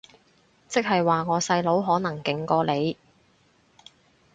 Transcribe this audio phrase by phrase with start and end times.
[0.67, 2.97] 即係話我細佬可能勁過你